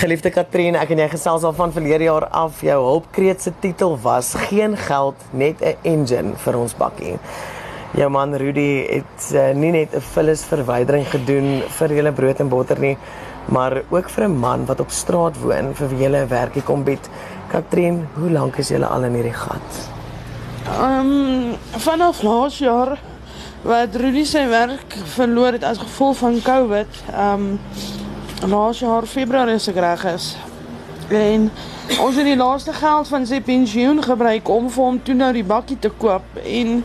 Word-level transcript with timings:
Geliefde 0.00 0.30
Katrien, 0.32 0.78
ek 0.80 0.94
en 0.94 1.00
jy 1.02 1.06
gesels 1.12 1.42
al 1.44 1.52
van 1.52 1.74
verlede 1.76 2.06
jaar 2.06 2.24
af. 2.32 2.62
Jou 2.64 2.76
hulpkreet 2.86 3.42
se 3.44 3.50
titel 3.60 3.98
was 4.00 4.30
geen 4.48 4.72
geld, 4.80 5.26
net 5.36 5.60
'n 5.60 5.76
engine 5.84 6.32
vir 6.40 6.56
ons 6.56 6.72
bakkie. 6.74 7.18
Jou 7.92 8.08
man 8.08 8.32
Rudy 8.34 8.86
het 8.88 9.28
uh, 9.34 9.52
nie 9.52 9.72
net 9.72 9.92
'n 9.92 10.00
vullis 10.00 10.44
verwydering 10.44 11.04
gedoen 11.04 11.62
vir 11.68 11.92
julle 11.92 12.12
brood 12.12 12.40
en 12.40 12.48
botter 12.48 12.80
nie, 12.80 12.96
maar 13.52 13.82
ook 13.90 14.08
vir 14.08 14.24
'n 14.24 14.40
man 14.40 14.64
wat 14.66 14.80
op 14.80 14.90
straat 14.90 15.36
woon 15.36 15.74
vir 15.74 15.88
wie 15.88 15.98
julle 15.98 16.24
'n 16.24 16.28
werkie 16.28 16.62
kom 16.62 16.82
bied. 16.82 17.10
Katrien, 17.52 18.08
hoe 18.14 18.30
lank 18.30 18.56
is 18.56 18.68
julle 18.68 18.86
al 18.86 19.04
in 19.04 19.14
hierdie 19.14 19.36
gat? 19.36 19.90
Ehm 20.64 21.12
um, 21.12 21.56
vanaf 21.76 22.22
laas 22.22 22.58
jaar 22.58 22.98
wat 23.62 23.94
Rudy 23.94 24.24
sy 24.24 24.48
werk 24.48 24.96
verloor 25.04 25.52
het 25.52 25.64
as 25.64 25.78
gevolg 25.78 26.16
van 26.16 26.40
COVID. 26.42 26.88
Ehm 27.12 27.34
um, 27.34 27.60
laas 28.48 28.78
jaar 28.78 29.06
Februarie 29.06 29.54
as 29.54 29.68
ek 29.68 29.76
reg 29.76 30.04
is. 30.14 30.36
En 31.10 31.50
ons 32.00 32.16
het 32.16 32.24
die 32.24 32.36
laaste 32.36 32.72
geld 32.72 33.08
van 33.08 33.26
sy 33.26 33.40
pensioen 33.44 34.02
gebruik 34.02 34.48
om 34.48 34.70
vir 34.70 34.84
hom 34.84 35.00
toe 35.02 35.14
nou 35.14 35.32
die 35.34 35.44
bakkie 35.44 35.78
te 35.78 35.90
koop 36.00 36.38
en 36.44 36.84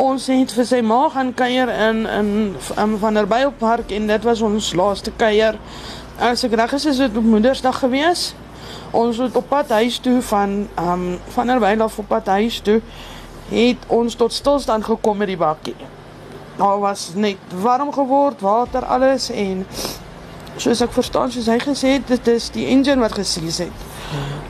ons 0.00 0.26
het 0.30 0.52
vir 0.54 0.68
sy 0.68 0.80
ma 0.86 1.00
gaan 1.10 1.32
kuier 1.34 1.72
in 1.88 2.04
in, 2.06 2.30
in 2.76 2.98
van 3.02 3.18
der 3.18 3.26
Bylpark 3.26 3.90
en 3.96 4.06
dit 4.06 4.28
was 4.28 4.42
ons 4.44 4.72
laaste 4.78 5.12
kuier. 5.16 5.58
As 6.20 6.44
ek 6.44 6.54
reg 6.54 6.76
is, 6.76 6.86
is 6.86 7.00
dit 7.02 7.16
op 7.16 7.24
Moedersdag 7.24 7.80
gewees. 7.82 8.30
Ons 8.94 9.18
het 9.18 9.36
op 9.36 9.48
pad 9.48 9.72
huis 9.80 9.98
toe 9.98 10.20
van 10.22 10.68
um, 10.78 11.06
van 11.34 11.46
der 11.46 11.58
Byl 11.58 11.82
af 11.82 11.98
op 11.98 12.08
pad 12.08 12.26
huis 12.26 12.60
toe 12.60 12.80
het 13.50 13.88
ons 13.88 14.14
tot 14.14 14.32
stilstand 14.32 14.84
gekom 14.84 15.16
met 15.18 15.32
die 15.32 15.40
bakkie. 15.40 15.74
Daar 16.56 16.78
was 16.78 17.10
net 17.14 17.40
warm 17.62 17.92
geword, 17.92 18.40
water 18.40 18.84
alles 18.84 19.30
en 19.30 19.66
soos 20.60 20.82
ek 20.84 20.92
verstaan 20.92 21.32
soos 21.32 21.48
hy 21.48 21.58
gesê 21.62 21.96
het 21.96 22.06
dit 22.10 22.28
is 22.28 22.50
die 22.54 22.66
engine 22.72 23.00
wat 23.00 23.16
gesies 23.16 23.58
het. 23.64 23.88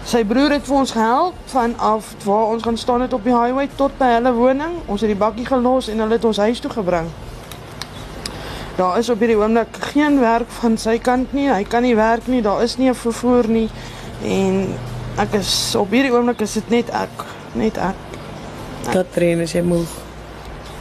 Sy 0.08 0.22
broer 0.24 0.56
het 0.56 0.64
vir 0.66 0.76
ons 0.80 0.92
gehelp 0.96 1.40
vanaf 1.52 2.14
waar 2.24 2.54
ons 2.54 2.62
gaan 2.64 2.78
staan 2.80 3.04
het 3.04 3.12
op 3.12 3.24
die 3.24 3.34
highway 3.36 3.68
tot 3.76 3.94
by 3.98 4.14
hulle 4.16 4.32
woning. 4.34 4.78
Ons 4.88 5.04
het 5.04 5.12
die 5.12 5.18
bakkie 5.18 5.46
gelos 5.46 5.90
en 5.92 6.00
hulle 6.00 6.16
het 6.16 6.24
ons 6.24 6.40
huis 6.40 6.62
toe 6.64 6.72
gebring. 6.72 7.10
Daar 8.78 8.96
is 8.98 9.10
op 9.12 9.20
hierdie 9.20 9.36
oomblik 9.36 9.76
geen 9.92 10.16
werk 10.22 10.48
van 10.62 10.78
sy 10.80 10.96
kant 11.04 11.34
nie. 11.36 11.50
Hy 11.52 11.64
kan 11.68 11.84
nie 11.84 11.96
werk 11.98 12.30
nie. 12.32 12.40
Daar 12.42 12.62
is 12.64 12.78
nie 12.78 12.88
'n 12.88 12.94
vervoer 12.94 13.48
nie. 13.48 13.68
En 14.24 14.74
ek 15.18 15.34
is 15.34 15.74
op 15.76 15.90
hierdie 15.90 16.12
oomblik 16.12 16.40
is 16.40 16.52
dit 16.52 16.70
net 16.70 16.90
ek, 16.90 17.24
net 17.52 17.76
ek. 17.76 17.94
Katrien, 18.90 19.40
is 19.40 19.52
jy 19.52 19.62
moeg? 19.62 19.88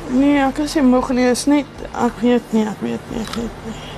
Nee, 0.10 0.40
ek 0.40 0.58
is 0.58 0.76
nie 0.76 0.84
moeg 0.84 1.10
nie. 1.10 1.30
Is 1.30 1.46
net 1.46 1.66
ek 1.94 2.22
weet 2.22 2.54
nie, 2.54 2.66
ek 2.66 2.82
weet 2.82 3.12
nie, 3.12 3.22
ek 3.22 3.36
weet 3.36 3.66
nie. 3.66 3.89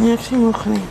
Nee, 0.00 0.12
ek 0.16 0.30
nie 0.32 0.40
moeg 0.40 0.66
nie. 0.72 0.82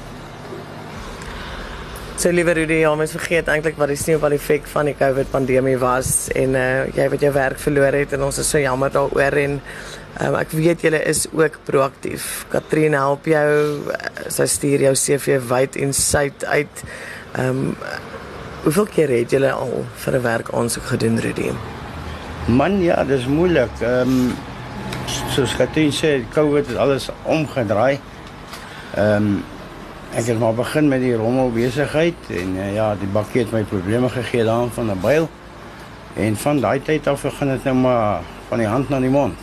So 2.21 2.29
liewe 2.29 2.53
Rudy, 2.53 2.75
ja, 2.83 2.91
mens 2.93 3.15
vergeet 3.15 3.47
eintlik 3.49 3.79
wat 3.81 3.89
die 3.89 3.97
sneeuwbal 3.97 4.35
effek 4.35 4.67
van 4.69 4.85
die 4.85 4.93
COVID 4.93 5.31
pandemie 5.33 5.77
was 5.81 6.27
en 6.37 6.53
uh 6.53 6.83
jy 6.93 7.07
wat 7.09 7.23
jou 7.25 7.31
werk 7.33 7.57
verloor 7.63 7.97
het 7.97 8.13
en 8.13 8.27
ons 8.27 8.37
is 8.43 8.51
so 8.53 8.61
jammer 8.61 8.93
daaroor 8.93 9.37
en 9.41 9.55
um, 9.57 10.37
ek 10.37 10.53
weet 10.53 10.85
julle 10.85 10.99
is 11.09 11.23
ook 11.33 11.57
proaktief. 11.65 12.27
Katrine 12.53 12.99
help 13.01 13.25
jou, 13.31 13.47
uh, 13.89 14.11
sy 14.29 14.45
stuur 14.53 14.85
jou 14.85 14.93
CV 14.93 15.39
wyd 15.49 15.79
en 15.81 15.97
suid 15.97 16.45
uit. 16.45 16.85
Ehm 17.39 17.65
um, 17.65 17.75
hoeveel 18.61 18.89
keer 18.93 19.15
het 19.15 19.33
julle 19.33 19.49
al 19.49 19.73
vir 20.03 20.19
'n 20.19 20.21
werk 20.21 20.53
aansoek 20.53 20.85
gedoen 20.93 21.17
Rudy? 21.25 21.49
Man, 22.45 22.83
ja, 22.85 23.01
dis 23.03 23.25
moeilik. 23.25 23.81
Ehm 23.81 24.13
um, 24.13 24.33
soos 25.33 25.57
Katrine 25.57 25.91
sê, 25.91 26.21
COVID 26.37 26.67
het 26.67 26.77
alles 26.77 27.09
omgedraai. 27.25 27.97
Ehm 28.95 29.15
um, 29.15 29.43
ek 30.11 30.25
het 30.27 30.39
maar 30.39 30.53
begin 30.53 30.87
met 30.87 30.99
die 30.99 31.15
rommel 31.15 31.51
besigheid 31.51 32.15
en 32.27 32.55
uh, 32.55 32.73
ja, 32.73 32.95
die 32.99 33.07
bakkie 33.07 33.41
het 33.41 33.51
my 33.51 33.61
probleme 33.63 34.09
gegee 34.09 34.43
daan 34.43 34.71
van 34.71 34.91
'n 34.91 34.99
byl. 35.01 35.29
En 36.13 36.35
van 36.35 36.59
daai 36.59 36.81
tyd 36.81 37.07
af 37.07 37.21
begin 37.21 37.47
dit 37.47 37.63
nou 37.63 37.75
maar 37.75 38.19
van 38.47 38.57
die 38.57 38.67
hand 38.67 38.89
na 38.89 38.99
die 38.99 39.09
mond. 39.09 39.37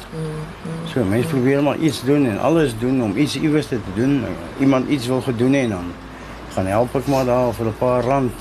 So 0.92 1.04
mense 1.04 1.28
probeer 1.28 1.62
maar 1.62 1.76
iets 1.76 2.02
doen 2.04 2.26
en 2.26 2.38
alles 2.38 2.78
doen 2.78 3.02
om 3.02 3.16
iets 3.16 3.38
iewers 3.40 3.66
te 3.66 3.78
doen. 3.94 4.24
Iemand 4.58 4.88
iets 4.88 5.06
wil 5.06 5.20
gedoen 5.20 5.52
hê 5.52 5.62
en 5.64 5.70
dan 5.70 5.92
gaan 6.52 6.66
help 6.66 6.94
ek 6.94 7.06
maar 7.06 7.24
daar 7.24 7.54
vir 7.54 7.66
'n 7.66 7.78
paar 7.78 8.02
rand. 8.04 8.32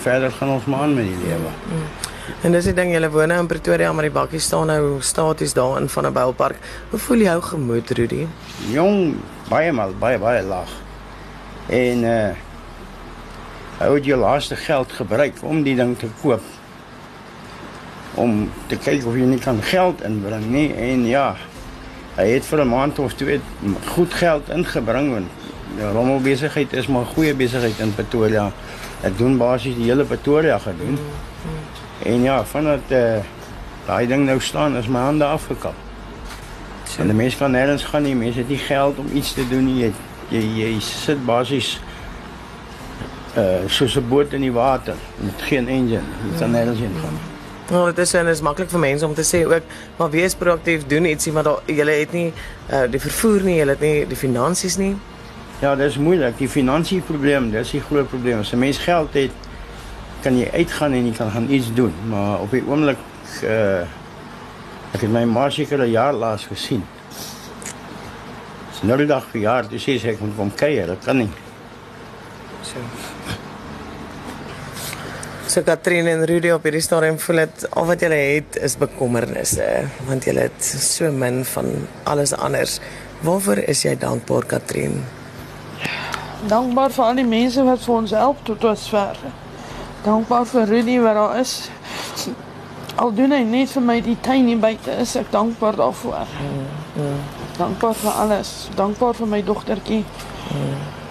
Verder 0.00 0.32
gaan 0.32 0.48
ons 0.48 0.64
maar 0.64 0.80
aan 0.80 0.94
met 0.94 1.04
die 1.04 1.16
lewe. 1.24 1.50
En 2.42 2.52
dis 2.52 2.64
die 2.64 2.74
ding, 2.74 2.92
julle 2.94 3.10
woon 3.10 3.28
nou 3.28 3.38
in 3.42 3.48
Pretoria, 3.50 3.92
maar 3.92 4.06
die 4.06 4.14
bakkie 4.14 4.40
staan 4.40 4.70
nou 4.70 5.00
staties 5.04 5.52
daar 5.52 5.80
in 5.80 5.88
van 5.88 6.06
'n 6.06 6.12
bylpark. 6.12 6.56
Hoe 6.90 6.98
voel 6.98 7.18
jou 7.18 7.42
gemoed 7.42 7.90
Rudy? 7.90 8.26
Jong, 8.70 9.16
baie 9.48 9.72
mal, 9.72 9.92
baie 9.98 10.18
baie 10.18 10.42
laag. 10.42 10.70
En 11.68 12.04
uh 12.04 12.30
hy 13.80 13.94
het 13.94 14.04
jou 14.04 14.18
laaste 14.20 14.56
geld 14.56 14.92
gebruik 14.92 15.34
om 15.42 15.62
die 15.62 15.76
ding 15.76 15.98
te 15.98 16.08
koop. 16.22 16.42
Om 18.14 18.50
te 18.66 18.76
kyk 18.76 19.06
of 19.06 19.14
jy 19.14 19.24
nie 19.24 19.38
kan 19.38 19.62
geld 19.62 20.02
inbring 20.02 20.50
nie 20.50 20.74
en 20.74 21.06
ja, 21.06 21.36
hy 22.16 22.26
het 22.28 22.44
vir 22.44 22.60
'n 22.60 22.68
maand 22.68 22.98
of 22.98 23.14
twee 23.14 23.40
goed 23.94 24.14
geld 24.14 24.48
ingebring 24.48 25.12
want 25.12 25.28
die 25.76 25.92
rommelbesigheid 25.92 26.72
is 26.72 26.86
maar 26.86 27.04
goeie 27.04 27.34
besigheid 27.34 27.78
in 27.78 27.94
Pretoria. 27.94 28.52
Ek 29.02 29.18
doen 29.18 29.38
basies 29.38 29.76
die 29.76 29.88
hele 29.88 30.04
Pretoria 30.04 30.58
gedoen. 30.58 30.98
En 32.04 32.22
ja, 32.22 32.44
vandat 32.44 32.80
uh 32.90 33.20
daai 33.86 34.06
ding 34.06 34.24
nou 34.24 34.40
staan 34.40 34.76
is 34.76 34.86
my 34.86 34.98
hande 34.98 35.24
afgekap. 35.24 35.74
En 36.98 37.06
die 37.06 37.16
mense 37.16 37.36
kan 37.36 37.50
nêrens 37.50 37.82
gaan 37.84 38.02
nie, 38.02 38.14
mense 38.14 38.38
het 38.38 38.48
nie 38.48 38.58
geld 38.58 38.98
om 38.98 39.08
iets 39.12 39.32
te 39.32 39.48
doen 39.48 39.64
nie. 39.64 39.78
Jy 39.84 39.92
jy, 40.30 40.42
jy 40.60 40.80
sit 40.84 41.24
basies 41.26 41.80
uh 43.36 43.66
soos 43.66 43.96
'n 43.96 44.08
boot 44.08 44.32
in 44.32 44.40
die 44.40 44.52
water 44.52 44.94
met 45.16 45.42
geen 45.48 45.68
engine. 45.68 46.06
Jy 46.30 46.38
kan 46.38 46.50
nêrens 46.50 46.78
heen 46.78 46.94
gaan. 47.02 47.18
Nou, 47.70 47.86
dit 47.86 47.98
is 47.98 48.14
en 48.14 48.26
is 48.26 48.40
maklik 48.40 48.70
vir 48.70 48.80
mense 48.80 49.06
om 49.06 49.14
te 49.14 49.22
sê 49.22 49.44
ook, 49.46 49.62
maar 49.96 50.10
wees 50.10 50.34
proaktief, 50.34 50.86
doen 50.86 51.04
ietsie 51.04 51.32
maar 51.32 51.42
daar 51.42 51.60
julle 51.66 51.90
het 51.90 52.12
nie 52.12 52.32
uh 52.72 52.86
die 52.90 53.00
vervoer 53.00 53.42
nie, 53.42 53.56
julle 53.56 53.70
het 53.70 53.80
nie 53.80 54.06
die 54.06 54.16
finansies 54.16 54.76
nie. 54.76 54.96
Ja, 55.60 55.74
dis 55.76 55.98
moeilik. 55.98 56.38
Die 56.38 56.48
finansiële 56.48 57.02
probleem, 57.02 57.50
dis 57.50 57.70
die 57.70 57.80
groot 57.80 58.08
probleem. 58.08 58.38
As 58.38 58.52
'n 58.52 58.58
mens 58.58 58.78
geld 58.78 59.14
het, 59.14 59.30
kan 60.22 60.36
jy 60.38 60.48
uitgaan 60.52 60.92
en 60.92 61.06
jy 61.06 61.12
kan 61.16 61.30
gaan 61.30 61.50
iets 61.50 61.72
doen, 61.74 61.94
maar 62.08 62.40
op 62.40 62.50
die 62.50 62.64
oomblik 62.66 62.98
uh 63.44 63.86
ek 64.90 65.04
het 65.04 65.12
my 65.14 65.22
ma 65.24 65.44
seker 65.50 65.78
'n 65.78 65.90
jaar 65.90 66.12
laas 66.12 66.46
gesien. 66.50 66.82
Dis 68.70 68.82
nou 68.82 68.96
die 68.98 69.06
dag 69.06 69.24
verjaar, 69.30 69.68
dis 69.68 69.82
sê 69.82 69.98
sy 70.00 70.08
ek 70.08 70.20
moet 70.20 70.36
kom 70.36 70.50
kuier, 70.54 70.86
dit 70.86 71.04
kan 71.04 71.16
nie. 71.16 71.30
So. 72.62 72.78
So 75.46 75.62
Katrine 75.62 76.10
en 76.10 76.24
Rudy 76.26 76.50
op 76.54 76.62
hierdie 76.62 76.80
stadium 76.80 77.18
voel 77.18 77.36
dit 77.36 77.64
al 77.74 77.86
wat 77.86 78.00
julle 78.00 78.14
het 78.14 78.56
is 78.56 78.76
bekommernisse 78.78 79.66
want 80.06 80.24
julle 80.24 80.44
het 80.46 80.62
so 80.64 81.10
min 81.12 81.44
van 81.44 81.88
alles 82.04 82.32
anders. 82.32 82.80
Waarvoor 83.20 83.58
is 83.68 83.82
jy 83.82 83.96
dankbaar 83.98 84.46
Katrine? 84.46 85.02
Dankbaar 86.48 86.90
vir 86.90 87.04
al 87.04 87.14
die 87.14 87.26
mense 87.26 87.64
wat 87.66 87.82
vir 87.84 87.94
ons 87.94 88.10
help 88.10 88.44
tot 88.44 88.60
dusver. 88.60 89.18
Dankbaar 90.02 90.46
vir 90.46 90.64
Rudy 90.66 91.00
wat 91.00 91.14
daar 91.14 91.38
is. 91.38 91.68
Al 92.96 93.12
doen 93.14 93.32
hy 93.36 93.42
net 93.44 93.68
vir 93.74 93.82
my 93.84 93.98
die 94.00 94.16
tuin 94.24 94.46
hier 94.48 94.58
buite 94.60 94.94
is 95.02 95.12
ek 95.20 95.28
dankbaar 95.32 95.76
daarvoor. 95.76 96.32
Dankbaar 97.58 97.94
vir 98.00 98.16
alles. 98.22 98.68
Dankbaar 98.76 99.14
vir 99.14 99.28
my 99.28 99.42
dogtertjie. 99.44 100.04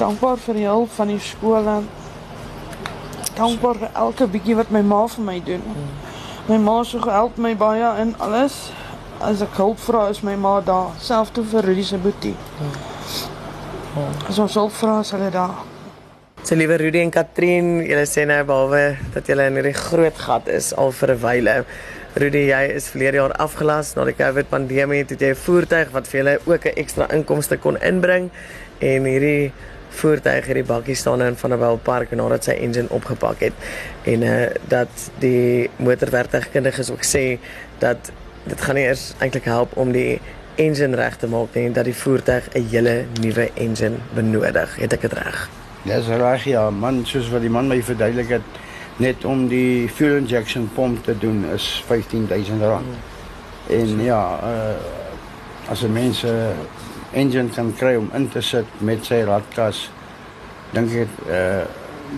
Dankbaar 0.01 0.41
vir 0.41 0.57
die 0.57 0.65
hulp 0.65 0.91
van 0.97 1.13
die 1.13 1.19
skole. 1.21 1.79
Dankbaar 3.37 3.77
vir 3.83 3.89
elke 3.93 4.27
bietjie 4.27 4.57
wat 4.57 4.73
my 4.73 4.81
ma 4.81 5.05
vir 5.07 5.25
my 5.31 5.39
doen. 5.45 5.65
My 6.49 6.57
ma 6.57 6.81
so 6.83 6.99
gehelp 6.99 7.37
my 7.37 7.53
baie 7.55 7.93
in 8.01 8.15
alles. 8.17 8.71
As 9.21 9.43
ek 9.45 9.53
hulp 9.61 9.77
vra, 9.85 10.07
is 10.09 10.23
my 10.25 10.33
ma 10.35 10.59
daar. 10.65 10.95
Selfs 10.97 11.35
toe 11.35 11.45
vir 11.45 11.69
Rudy 11.69 11.85
se 11.85 12.01
boetie. 12.01 12.33
As 14.27 14.39
ons 14.39 14.57
hulp 14.57 14.73
vra, 14.73 14.99
is 15.05 15.13
hulle 15.13 15.29
daar. 15.29 15.61
So 16.43 16.55
liewe 16.55 16.77
Rudy 16.79 17.01
en 17.03 17.09
Katrine, 17.11 17.81
julle 17.83 18.05
sê 18.07 18.23
nou 18.25 18.37
behalwe 18.47 18.95
dat 19.13 19.27
julle 19.27 19.49
in 19.49 19.57
hierdie 19.59 19.75
groot 19.75 20.21
gat 20.23 20.47
is 20.47 20.71
al 20.71 20.93
vir 20.95 21.11
'n 21.11 21.19
wyle. 21.21 21.55
Rudy, 22.15 22.43
jy 22.47 22.61
is 22.75 22.87
verlede 22.87 23.19
jaar 23.19 23.33
afgelas 23.33 23.95
na 23.95 24.05
die 24.05 24.15
COVID 24.15 24.49
pandemie, 24.49 25.03
het 25.03 25.11
jy 25.19 25.31
'n 25.31 25.35
voertuig 25.35 25.91
wat 25.91 26.07
vir 26.07 26.19
julle 26.19 26.39
ook 26.45 26.65
'n 26.65 26.75
ekstra 26.75 27.11
inkomste 27.11 27.57
kon 27.57 27.77
inbring 27.81 28.31
en 28.79 29.03
hierdie 29.03 29.51
voertuig 29.89 30.45
hierdie 30.45 30.63
bakkie 30.63 30.95
staan 30.95 31.21
in 31.21 31.35
van 31.35 31.53
'n 31.53 31.79
Park 31.83 32.11
nadat 32.11 32.43
sy 32.43 32.51
engine 32.51 32.89
opgepak 32.89 33.39
het 33.39 33.53
en 34.05 34.23
uh 34.23 34.47
dat 34.67 35.11
die 35.19 35.69
motorwerktuigkundiges 35.77 36.91
ook 36.91 37.03
sê 37.03 37.37
dat 37.79 38.11
dit 38.45 38.61
gaan 38.61 38.75
nie 38.75 38.85
eers 38.85 39.13
eintlik 39.19 39.45
help 39.45 39.77
om 39.77 39.91
die 39.91 40.19
engine 40.55 40.95
reg 40.95 41.17
te 41.17 41.27
maak 41.27 41.53
nie, 41.53 41.71
dat 41.71 41.85
die 41.85 41.95
voertuig 41.95 42.49
'n 42.53 42.67
hele 42.71 43.05
nuwe 43.21 43.49
engine 43.55 43.97
benodig. 44.13 44.75
Het 44.75 44.93
ek 44.93 45.01
dit 45.01 45.13
reg? 45.13 45.49
Dis 45.89 46.07
reg 46.07 46.43
ja, 46.45 46.67
man, 46.69 47.01
soos 47.09 47.31
wat 47.33 47.41
die 47.41 47.49
man 47.49 47.69
my 47.71 47.79
verduidelik 47.81 48.29
het, 48.35 48.57
net 49.01 49.23
om 49.25 49.47
die 49.49 49.87
fuel 49.89 50.19
injection 50.19 50.67
pomp 50.75 51.01
te 51.07 51.15
doen 51.17 51.45
is 51.55 51.65
15000 51.87 52.61
rand. 52.61 52.99
En 53.73 54.01
ja, 54.03 54.23
uh 54.43 54.97
as 55.69 55.83
'n 55.83 55.93
mens 55.93 56.23
engine 57.13 57.49
kan 57.49 57.73
kry 57.77 57.95
om 57.95 58.09
in 58.13 58.29
te 58.29 58.41
sit 58.41 58.65
met 58.77 59.05
sy 59.05 59.21
radkas, 59.21 59.89
dink 60.73 60.91
ek 60.91 61.09
uh 61.29 61.65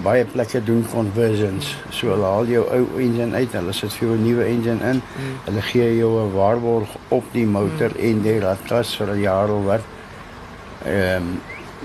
baie 0.04 0.26
plekke 0.26 0.64
doen 0.64 0.86
conversions. 0.92 1.76
So 1.90 2.14
hulle 2.14 2.26
haal 2.26 2.48
jou 2.48 2.64
ou 2.64 3.00
engine 3.00 3.36
uit, 3.36 3.52
hulle 3.54 3.74
sit 3.74 3.94
vir 3.94 4.08
jou 4.08 4.18
'n 4.18 4.24
nuwe 4.24 4.46
engine 4.46 4.82
in. 4.92 5.02
Mm. 5.02 5.34
Hulle 5.46 5.62
gee 5.62 5.98
jou 5.98 6.12
'n 6.20 6.34
waarborg 6.34 6.90
op 7.08 7.24
die 7.32 7.46
motor 7.46 7.92
mm. 7.96 8.04
en 8.10 8.22
die 8.22 8.40
radkas 8.40 8.96
vir 8.96 9.08
'n 9.08 9.20
jaar 9.20 9.50
of 9.50 9.66
wat. 9.66 9.82
Ehm 10.86 11.16
um, 11.16 11.42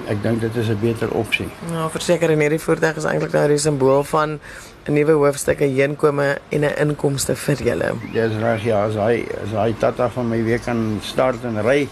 ek 0.08 0.22
dink 0.22 0.40
dit 0.40 0.56
is 0.56 0.68
'n 0.68 0.78
beter 0.80 1.10
opsie. 1.10 1.48
Ja, 1.72 1.88
verseker 1.90 2.30
en 2.30 2.40
hierdie 2.40 2.60
voertuig 2.60 2.96
is 2.96 3.04
eintlik 3.04 3.32
nou 3.32 3.48
die 3.48 3.58
simbool 3.58 4.04
van 4.04 4.40
'n 4.86 4.92
nuwe 4.92 5.12
hoofstuk, 5.12 5.60
'n 5.60 5.74
heenkome 5.74 6.38
en 6.48 6.64
'n 6.64 6.76
inkomste 6.78 7.36
vir 7.36 7.56
julle. 7.56 7.92
Dis 8.12 8.36
reg 8.40 8.64
ja, 8.64 8.84
as 8.84 8.94
hy 8.94 9.26
as 9.42 9.50
hy 9.50 9.74
tata 9.78 10.08
van 10.08 10.28
my 10.28 10.42
weer 10.42 10.58
kan 10.58 10.98
start 11.02 11.44
en 11.44 11.62
ry, 11.62 11.88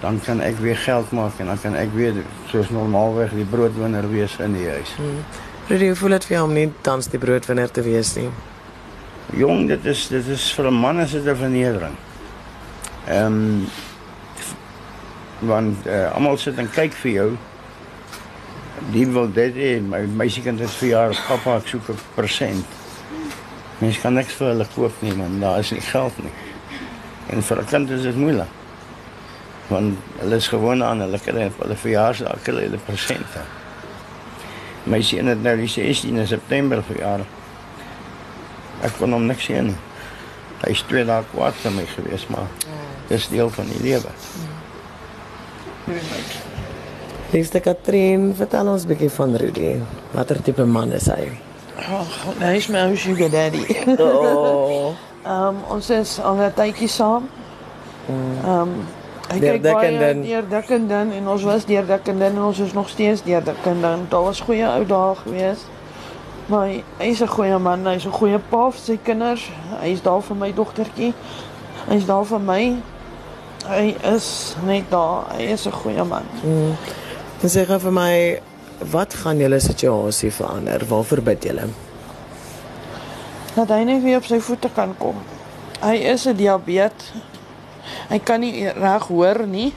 dan 0.00 0.20
kan 0.20 0.40
ek 0.40 0.58
weer 0.58 0.76
geld 0.76 1.10
maak 1.12 1.38
en 1.38 1.46
dan 1.46 1.60
kan 1.60 1.74
ek 1.74 1.88
weer 1.94 2.14
soos 2.50 2.70
normaalweg 2.70 3.30
die 3.30 3.44
broodwinner 3.44 4.10
wees 4.10 4.36
in 4.38 4.52
die 4.52 4.68
huis. 4.68 4.90
Hmm. 4.96 5.24
Rudy, 5.68 5.86
hoe 5.86 5.96
voel 5.96 6.10
dit 6.10 6.24
vir 6.24 6.36
jou 6.36 6.44
om 6.44 6.52
nie 6.52 6.72
tans 6.80 7.06
die 7.08 7.18
broodwinner 7.18 7.70
te 7.70 7.82
wees 7.82 8.14
nie? 8.16 8.28
Jong, 9.32 9.68
dit 9.68 9.84
is 9.84 10.08
dit 10.08 10.26
is 10.26 10.52
vir 10.52 10.66
'n 10.66 10.74
man 10.74 11.00
is 11.00 11.12
dit 11.12 11.24
'n 11.24 11.36
vernedering. 11.36 11.96
Ehm 13.08 13.26
um, 13.26 13.66
want 15.38 15.86
uh, 15.86 16.12
almal 16.14 16.38
sit 16.38 16.58
en 16.58 16.70
kyk 16.70 16.94
vir 17.02 17.12
jou. 17.12 17.28
Die 18.92 19.06
wil 19.06 19.30
dit 19.32 19.54
hê, 19.56 19.70
my 19.82 20.04
meisiekind 20.18 20.60
het 20.60 20.72
vir 20.80 20.88
jaar 20.88 21.14
pappa 21.28 21.58
ek 21.60 21.70
soek 21.70 21.88
'n 21.90 22.00
persent. 22.14 22.66
Mens 23.78 24.00
kan 24.00 24.14
niks 24.14 24.34
vir 24.38 24.52
hulle 24.52 24.66
koop 24.74 25.02
nie, 25.02 25.14
man, 25.14 25.40
daar 25.40 25.58
is 25.58 25.72
nie 25.72 25.80
geld 25.80 26.18
nie. 26.22 26.32
En 27.30 27.42
vir 27.42 27.58
'n 27.60 27.66
kind 27.66 27.90
is 27.90 28.02
dit 28.02 28.16
moeilik. 28.16 28.52
Want 29.68 29.98
hulle 30.18 30.36
is 30.36 30.48
gewoon 30.48 30.84
aan 30.84 31.00
hulle 31.00 31.18
kry 31.18 31.50
vir 31.50 31.62
hulle 31.62 31.76
verjaarsdag 31.76 32.42
kry 32.42 32.62
hulle 32.68 32.78
persente. 32.78 33.42
My 34.84 35.00
seun 35.02 35.26
het 35.26 35.42
nou 35.42 35.56
die 35.56 35.68
16 35.68 36.26
September 36.26 36.82
verjaar. 36.82 37.20
Ek 38.82 38.92
kon 38.98 39.12
hom 39.12 39.26
niks 39.26 39.44
sien 39.44 39.66
nie. 39.66 39.80
Hy 40.64 40.70
is 40.70 40.82
twee 40.82 41.04
dae 41.04 41.24
kwaad 41.32 41.54
vir 41.54 41.72
my 41.72 41.86
gewees, 41.86 42.26
maar 42.28 42.48
dis 43.08 43.28
deel 43.28 43.50
van 43.50 43.66
die 43.68 43.80
lewe. 43.82 44.08
Mm. 44.08 44.53
Liefste 47.30 47.60
Katrien, 47.60 48.32
vertel 48.34 48.68
ons 48.68 48.84
'n 48.84 48.88
bietjie 48.88 49.10
van 49.10 49.36
Rudy. 49.36 49.80
Watter 50.14 50.42
tipe 50.42 50.64
man 50.64 50.92
is 50.92 51.06
hy? 51.06 51.28
Oh, 51.90 52.06
hy 52.40 52.54
is 52.56 52.68
my 52.68 52.94
sugar 52.96 53.28
daddy. 53.28 53.66
Oh. 53.98 54.94
Ehm 55.24 55.56
um, 55.56 55.56
ons 55.68 55.90
is 55.90 56.20
al 56.20 56.36
'n 56.36 56.52
tydjie 56.54 56.88
saam. 56.88 57.28
Ehm 58.08 58.48
um, 58.48 58.72
hy 59.28 59.38
Deur 59.40 59.52
kyk 59.52 59.62
baie 59.62 60.14
deur 60.22 60.48
dik 60.48 60.70
en 60.70 60.88
dun 60.88 61.12
en 61.12 61.28
ons 61.28 61.42
was 61.42 61.64
deur 61.64 61.86
dik 61.86 62.08
en 62.08 62.18
dun 62.18 62.36
en 62.36 62.42
ons 62.42 62.58
is 62.58 62.72
nog 62.72 62.88
steeds 62.88 63.22
deur 63.22 63.44
dik 63.44 63.66
en 63.66 63.80
dun. 63.80 64.06
Daar 64.08 64.24
was 64.24 64.40
goeie 64.40 64.66
ou 64.66 64.86
dae 64.86 65.14
gewees. 65.24 65.66
Maar 66.46 66.66
hy 66.98 67.10
is 67.10 67.20
'n 67.20 67.28
goeie 67.28 67.58
man, 67.58 67.86
hy's 67.86 68.06
'n 68.06 68.12
goeie 68.12 68.38
pa 68.38 68.70
vir 68.70 68.80
sy 68.80 68.98
kinders. 69.02 69.50
Hy 69.80 69.88
is 69.92 70.02
daar 70.02 70.22
vir 70.22 70.36
my 70.36 70.52
dogtertjie. 70.52 71.12
Hy 71.88 71.94
is 71.94 72.06
daar 72.06 72.24
vir 72.24 72.40
my. 72.40 72.76
Hy 73.68 73.96
is 74.14 74.54
net 74.66 74.90
daar. 74.90 75.24
Hy 75.36 75.42
is 75.52 75.66
'n 75.66 75.72
goeie 75.72 76.04
man. 76.04 76.26
Mm. 76.42 76.76
Dan 77.40 77.50
sê 77.50 77.64
vir 77.66 77.92
my, 77.92 78.40
wat 78.90 79.14
gaan 79.14 79.38
julle 79.38 79.60
situasie 79.60 80.32
verander? 80.32 80.84
Waarvoor 80.88 81.20
bid 81.22 81.44
julle? 81.44 81.68
dat 83.54 83.70
hy 83.70 83.84
net 83.86 84.02
weer 84.02 84.18
op 84.18 84.26
sy 84.26 84.40
voete 84.42 84.68
kan 84.74 84.94
kom. 84.98 85.18
Hy 85.80 85.94
is 86.10 86.26
'n 86.26 86.36
diabetes. 86.36 87.12
Hy 88.08 88.18
kan 88.18 88.40
nie 88.40 88.68
reg 88.68 89.06
hoor 89.06 89.46
nie. 89.46 89.72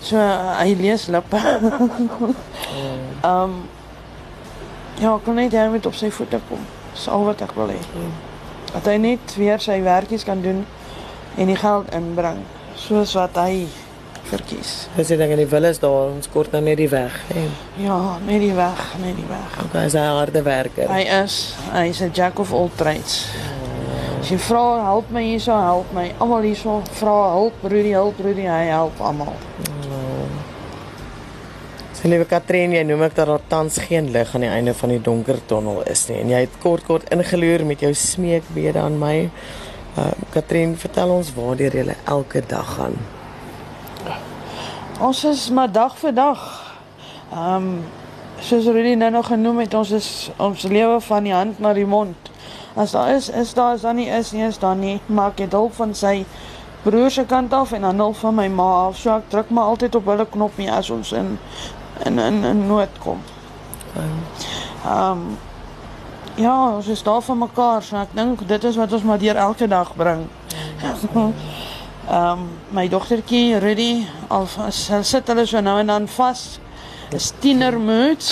So 0.00 0.16
hy 0.58 0.74
lees 0.74 1.06
lippe. 1.06 1.36
Ehm 3.22 3.42
um, 3.42 3.68
ja, 4.98 5.18
kan 5.24 5.34
net 5.34 5.52
hy 5.52 5.68
met 5.68 5.86
op 5.86 5.94
sy 5.94 6.10
voete 6.10 6.40
kom. 6.48 6.58
Dis 6.92 7.08
al 7.08 7.24
wat 7.24 7.40
ek 7.40 7.52
wil 7.54 7.68
hê. 7.68 7.80
Dat 8.72 8.86
hy 8.86 8.96
net 8.96 9.36
weer 9.36 9.60
sy 9.60 9.82
werkies 9.82 10.24
kan 10.24 10.42
doen 10.42 10.66
en 11.36 11.46
die 11.46 11.56
geld 11.56 11.92
inbring 11.94 12.42
soos 12.76 13.14
wat 13.18 13.36
hy 13.40 13.66
verkies. 14.26 14.86
Dis 14.96 15.12
die 15.12 15.18
ding 15.20 15.32
in 15.34 15.42
die 15.42 15.48
wil 15.50 15.68
is 15.68 15.80
daar, 15.82 16.10
ons 16.14 16.28
kort 16.32 16.52
nou 16.54 16.62
net 16.64 16.78
die 16.80 16.88
weg. 16.90 17.14
Nee. 17.34 17.48
Ja, 17.86 18.18
net 18.26 18.42
die 18.42 18.54
weg, 18.56 18.82
net 19.02 19.16
die 19.18 19.28
weg. 19.28 19.58
Okay, 19.64 19.84
hy's 19.86 19.94
'n 19.94 20.16
harde 20.18 20.42
werker. 20.42 20.88
Hy 20.90 21.04
is, 21.24 21.54
hy's 21.72 22.00
'n 22.02 22.10
jack 22.12 22.38
of 22.38 22.52
all 22.52 22.70
trades. 22.76 23.26
As 24.20 24.30
jy 24.30 24.38
vra, 24.38 24.82
help 24.82 25.10
my 25.10 25.22
hierso, 25.22 25.54
help 25.54 25.92
my. 25.92 26.12
Almal 26.18 26.42
hierso 26.42 26.82
vra 26.98 27.32
hulp, 27.32 27.54
Rudy, 27.62 27.90
help 27.90 28.18
Rudy, 28.18 28.46
hy 28.46 28.64
help 28.66 29.00
almal. 29.00 29.36
Sy 31.96 32.08
liewe 32.08 32.26
Katrien, 32.28 32.72
jy 32.72 32.82
noem 32.84 33.06
ek 33.06 33.14
dat 33.14 33.26
daar 33.26 33.44
tans 33.48 33.78
geen 33.78 34.10
lig 34.12 34.34
aan 34.34 34.42
die 34.44 34.50
einde 34.52 34.74
van 34.74 34.90
die 34.92 35.00
donker 35.00 35.38
tonnel 35.48 35.82
is 35.88 36.08
nie 36.08 36.18
en 36.20 36.28
jy 36.28 36.40
het 36.44 36.58
kort 36.60 36.84
kort 36.84 37.08
ingeloer 37.14 37.64
met 37.64 37.80
jou 37.80 37.94
smeekbede 37.94 38.78
aan 38.78 38.98
my. 39.00 39.30
Uh 39.98 40.10
Katrien, 40.30 40.74
vertel 40.76 41.08
ons 41.08 41.28
waardeur 41.32 41.72
jy 41.72 41.94
elke 42.04 42.42
dag 42.46 42.74
gaan. 42.76 42.96
Ons 45.00 45.24
is 45.24 45.50
maar 45.50 45.72
dag 45.72 45.94
vir 45.96 46.12
dag. 46.14 46.42
Ehm 47.32 47.54
um, 47.54 47.70
soos 48.40 48.66
Rudy 48.68 48.92
nou 48.94 49.10
nog 49.10 49.26
genoem 49.26 49.62
het, 49.64 49.74
ons 49.74 49.90
is 49.96 50.30
ons 50.36 50.62
lewe 50.68 51.00
van 51.00 51.24
die 51.24 51.32
hand 51.32 51.58
na 51.58 51.72
die 51.72 51.86
mond. 51.88 52.28
As 52.76 52.92
daar 52.92 53.14
is, 53.14 53.30
is 53.30 53.54
daar, 53.56 53.72
as 53.72 53.80
daar 53.80 53.94
nie 53.94 54.08
is 54.12 54.32
nie, 54.32 54.44
is 54.44 54.58
daar 54.58 54.76
nie. 54.76 55.00
Maak 55.06 55.36
dit 55.36 55.52
hulp 55.52 55.72
van 55.74 55.94
sy 55.94 56.26
broer 56.82 57.10
se 57.10 57.24
kant 57.24 57.52
af 57.52 57.72
en 57.72 57.88
dan 57.88 57.98
hulp 58.04 58.16
van 58.16 58.34
my 58.34 58.48
ma 58.48 58.68
af. 58.86 59.00
So 59.00 59.16
ek 59.16 59.30
druk 59.32 59.50
maar 59.50 59.72
altyd 59.72 59.96
op 59.96 60.12
hulle 60.12 60.28
knoppie 60.28 60.70
as 60.70 60.90
ons 60.90 61.12
in 61.12 61.38
in 62.04 62.18
in, 62.18 62.44
in 62.44 62.66
nood 62.66 63.00
kom. 63.00 63.24
Ehm 63.96 64.92
um, 64.92 65.28
ja, 66.36 66.54
ons 66.76 66.88
is 66.88 67.02
daar 67.02 67.22
vir 67.22 67.36
mekaar, 67.36 67.82
so 67.82 67.96
ek 68.00 68.12
dink 68.16 68.42
dit 68.48 68.64
is 68.64 68.76
wat 68.76 68.92
ons 68.92 69.04
maar 69.08 69.20
deur 69.20 69.36
elke 69.36 69.68
dag 69.68 69.94
bring. 69.96 70.26
Ehm 70.82 71.32
um, 72.06 72.42
my 72.70 72.84
dogtertjie 72.88 73.58
Rudy, 73.58 74.06
al 74.30 74.46
sit 75.02 75.26
hulle 75.26 75.46
so 75.46 75.60
nou 75.60 75.78
en 75.80 75.86
dan 75.90 76.08
vas. 76.08 76.60
Dis 77.10 77.32
tienermoed. 77.42 78.28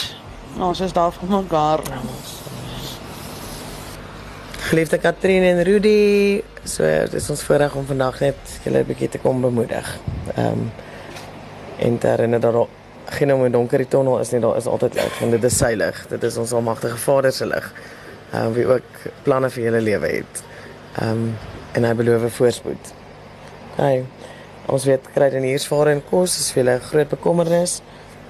Ons 0.63 0.81
is 0.81 0.93
daar 0.95 1.11
vir 1.13 1.31
mekaar. 1.33 1.83
Geliefde 4.69 4.99
Katrien 4.99 5.43
en 5.43 5.63
Rudy, 5.67 6.43
so 6.65 6.87
dit 6.87 7.19
is 7.19 7.31
ons 7.31 7.43
voorreg 7.43 7.75
om 7.75 7.87
vandag 7.87 8.21
net 8.21 8.59
julle 8.65 8.85
'n 8.85 8.87
bietjie 8.87 9.09
te 9.09 9.19
kom 9.19 9.41
bemoedig. 9.41 9.99
Ehm 10.37 10.47
um, 10.47 10.73
en 11.79 11.99
te 11.99 12.07
herinner 12.07 12.41
dat 12.41 12.55
geen 13.05 13.35
om 13.35 13.45
'n 13.45 13.53
donker 13.53 13.89
tonnel 13.89 14.19
is 14.21 14.31
nie, 14.31 14.41
daar 14.41 14.57
is 14.57 14.67
altyd 14.67 14.95
lig 14.95 15.21
en 15.23 15.31
dit 15.31 15.45
is 15.45 15.57
sy 15.57 15.75
lig. 15.75 16.07
Dit 16.09 16.23
is 16.23 16.37
ons 16.37 16.53
almagtige 16.53 16.97
Vader 16.97 17.33
se 17.33 17.47
lig. 17.47 17.73
Ehm 18.33 18.47
um, 18.47 18.53
wie 18.53 18.67
ook 18.67 18.83
planne 19.23 19.51
vir 19.51 19.63
julle 19.63 19.81
lewe 19.81 20.07
het. 20.07 20.43
Ehm 20.99 21.11
um, 21.11 21.37
en 21.73 21.85
hy 21.85 21.95
beloof 21.95 22.35
voorspoed. 22.35 22.93
Hy 23.77 24.05
ons 24.67 24.85
weet 24.85 25.01
kry 25.15 25.31
dan 25.31 25.43
hier 25.43 25.59
swaar 25.59 25.87
en 25.87 26.03
kos 26.11 26.39
is 26.39 26.53
vir 26.53 26.63
julle 26.63 26.77
'n 26.77 26.81
groot 26.81 27.09
bekommernis. 27.09 27.83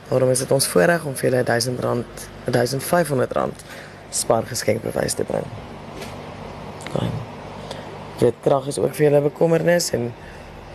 Daarom 0.09 0.31
is 0.31 0.39
dit 0.39 0.51
ons 0.51 0.67
voorreg 0.67 1.05
om 1.05 1.15
vir 1.17 1.31
julle 1.31 1.45
R1000, 1.45 2.27
R1500 2.51 3.65
spaargeskenkbewys 4.11 5.15
te 5.15 5.25
bring. 5.25 5.47
Fyn. 6.93 7.11
Dit 8.19 8.35
krag 8.43 8.67
is 8.67 8.79
ook 8.79 8.95
vir 8.95 9.11
julle 9.11 9.21
bekommernis 9.21 9.91
en 9.91 10.13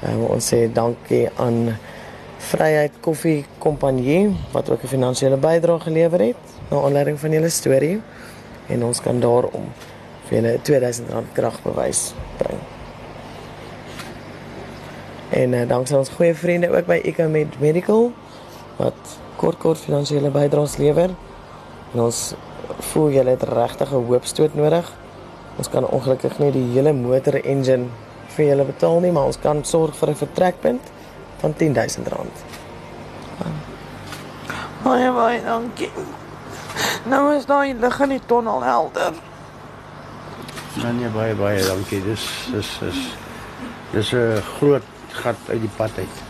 um, 0.08 0.26
ons 0.26 0.54
sê 0.54 0.68
dankie 0.74 1.30
aan 1.36 1.78
Vryheid 2.40 2.92
Koffie 3.04 3.46
Kompanjie 3.60 4.36
wat 4.52 4.70
ook 4.70 4.84
'n 4.84 4.88
finansiële 4.88 5.38
bydrae 5.38 5.80
gelewer 5.80 6.20
het 6.20 6.44
na 6.70 6.78
aanleiding 6.78 7.20
van 7.20 7.32
julle 7.32 7.50
storie 7.50 8.02
en 8.68 8.84
ons 8.84 9.02
kan 9.02 9.20
daarom 9.20 9.66
vir 10.28 10.42
julle 10.42 10.58
R2000 10.58 11.34
kragbewys 11.34 12.14
bring. 12.38 12.60
En 15.30 15.54
uh, 15.54 15.68
danksy 15.68 15.96
ons 15.96 16.10
goeie 16.10 16.36
vriende 16.36 16.70
ook 16.70 16.86
by 16.86 17.02
Ecomed 17.04 17.60
Medical 17.60 18.12
wat 18.78 19.18
kort 19.36 19.58
kort 19.58 19.78
finansiële 19.78 20.32
bydraes 20.34 20.78
lewer. 20.78 21.10
En 21.94 22.02
ons 22.02 22.34
voel 22.92 23.10
julle 23.10 23.30
het 23.30 23.44
regtig 23.44 23.92
'n 23.92 24.06
hoopstoot 24.06 24.56
nodig. 24.56 24.94
Ons 25.58 25.70
kan 25.70 25.88
ongelukkig 25.88 26.40
nie 26.40 26.52
die 26.52 26.68
hele 26.74 26.94
motor 26.94 27.36
engine 27.44 27.86
vir 28.28 28.46
julle 28.46 28.64
betaal 28.64 29.00
nie, 29.00 29.12
maar 29.12 29.26
ons 29.26 29.40
kan 29.40 29.64
sorg 29.64 29.96
vir 29.96 30.10
'n 30.10 30.16
vertrekpunt 30.16 30.92
van 31.40 31.54
R10000. 31.54 32.44
Baie 34.84 35.12
baie 35.12 35.42
dankie. 35.44 35.92
Nou 37.12 37.36
is 37.36 37.46
daai 37.46 37.74
lig 37.80 38.00
in 38.00 38.16
die 38.16 38.22
tonnel 38.26 38.64
helder. 38.64 39.14
Nee, 40.80 40.94
nee, 40.94 41.10
baie 41.14 41.36
baie 41.36 41.66
dankie. 41.66 42.00
Dis 42.06 42.26
dis 42.54 42.72
is 42.88 43.00
dis 43.92 44.14
'n 44.14 44.42
groot 44.58 44.84
gat 45.12 45.38
uit 45.50 45.62
die 45.62 45.76
pad 45.76 45.92
uit. 45.98 46.29